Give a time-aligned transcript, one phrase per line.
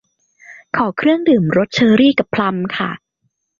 [0.75, 2.89] ขอเครื่องดื่มรสเชอรี่กับพลัมค่ะ